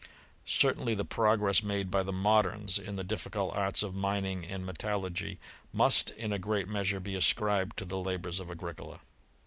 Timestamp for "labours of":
7.99-8.49